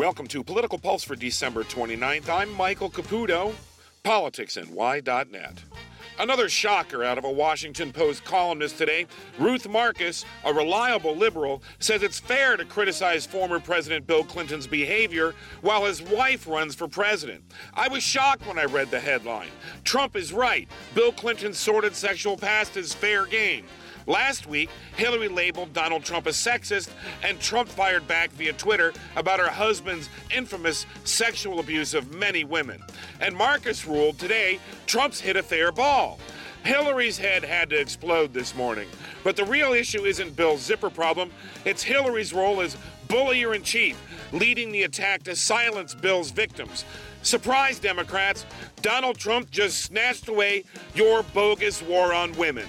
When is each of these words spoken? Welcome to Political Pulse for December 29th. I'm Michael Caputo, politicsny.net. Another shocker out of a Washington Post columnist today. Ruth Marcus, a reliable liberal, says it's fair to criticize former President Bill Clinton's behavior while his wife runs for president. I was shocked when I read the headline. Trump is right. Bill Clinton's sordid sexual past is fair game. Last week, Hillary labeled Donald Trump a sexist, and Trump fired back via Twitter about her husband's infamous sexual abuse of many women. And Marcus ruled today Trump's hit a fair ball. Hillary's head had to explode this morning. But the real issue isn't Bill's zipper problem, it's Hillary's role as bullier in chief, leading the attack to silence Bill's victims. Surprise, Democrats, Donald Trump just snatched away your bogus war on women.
Welcome 0.00 0.28
to 0.28 0.42
Political 0.42 0.78
Pulse 0.78 1.04
for 1.04 1.14
December 1.14 1.62
29th. 1.62 2.30
I'm 2.30 2.50
Michael 2.54 2.88
Caputo, 2.88 3.52
politicsny.net. 4.02 5.62
Another 6.18 6.48
shocker 6.48 7.04
out 7.04 7.18
of 7.18 7.24
a 7.24 7.30
Washington 7.30 7.92
Post 7.92 8.24
columnist 8.24 8.78
today. 8.78 9.06
Ruth 9.38 9.68
Marcus, 9.68 10.24
a 10.46 10.54
reliable 10.54 11.14
liberal, 11.14 11.62
says 11.80 12.02
it's 12.02 12.18
fair 12.18 12.56
to 12.56 12.64
criticize 12.64 13.26
former 13.26 13.60
President 13.60 14.06
Bill 14.06 14.24
Clinton's 14.24 14.66
behavior 14.66 15.34
while 15.60 15.84
his 15.84 16.00
wife 16.00 16.46
runs 16.46 16.74
for 16.74 16.88
president. 16.88 17.42
I 17.74 17.88
was 17.88 18.02
shocked 18.02 18.46
when 18.46 18.58
I 18.58 18.64
read 18.64 18.90
the 18.90 19.00
headline. 19.00 19.50
Trump 19.90 20.14
is 20.14 20.32
right. 20.32 20.68
Bill 20.94 21.10
Clinton's 21.10 21.58
sordid 21.58 21.96
sexual 21.96 22.36
past 22.36 22.76
is 22.76 22.94
fair 22.94 23.26
game. 23.26 23.66
Last 24.06 24.46
week, 24.46 24.70
Hillary 24.94 25.26
labeled 25.26 25.72
Donald 25.72 26.04
Trump 26.04 26.26
a 26.26 26.30
sexist, 26.30 26.90
and 27.24 27.40
Trump 27.40 27.68
fired 27.68 28.06
back 28.06 28.30
via 28.30 28.52
Twitter 28.52 28.92
about 29.16 29.40
her 29.40 29.48
husband's 29.48 30.08
infamous 30.32 30.86
sexual 31.02 31.58
abuse 31.58 31.92
of 31.92 32.14
many 32.14 32.44
women. 32.44 32.80
And 33.20 33.34
Marcus 33.34 33.84
ruled 33.84 34.20
today 34.20 34.60
Trump's 34.86 35.18
hit 35.18 35.36
a 35.36 35.42
fair 35.42 35.72
ball. 35.72 36.20
Hillary's 36.64 37.18
head 37.18 37.44
had 37.44 37.70
to 37.70 37.80
explode 37.80 38.32
this 38.32 38.54
morning. 38.54 38.88
But 39.24 39.36
the 39.36 39.44
real 39.44 39.72
issue 39.72 40.04
isn't 40.04 40.36
Bill's 40.36 40.60
zipper 40.60 40.90
problem, 40.90 41.30
it's 41.64 41.82
Hillary's 41.82 42.32
role 42.32 42.60
as 42.60 42.76
bullier 43.08 43.54
in 43.54 43.62
chief, 43.62 44.00
leading 44.32 44.70
the 44.70 44.84
attack 44.84 45.22
to 45.24 45.34
silence 45.34 45.94
Bill's 45.94 46.30
victims. 46.30 46.84
Surprise, 47.22 47.78
Democrats, 47.78 48.46
Donald 48.82 49.18
Trump 49.18 49.50
just 49.50 49.80
snatched 49.82 50.28
away 50.28 50.64
your 50.94 51.22
bogus 51.34 51.82
war 51.82 52.14
on 52.14 52.32
women. 52.36 52.66